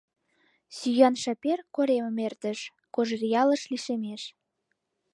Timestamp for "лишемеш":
3.71-4.21